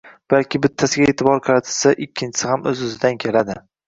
balki 0.33 0.59
bittasiga 0.61 1.09
eʼtibor 1.11 1.41
qaratilsa, 1.47 1.91
ikkinchisi 2.05 2.49
ham 2.53 2.65
oʻz-oʻzidan 2.73 3.21
keladi. 3.25 3.59